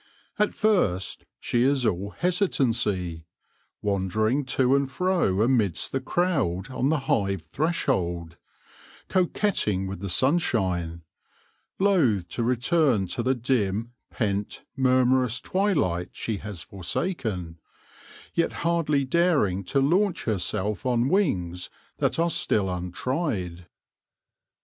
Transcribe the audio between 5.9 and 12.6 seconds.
the crowd on the hive threshold; coquetting with the sunshine; loath to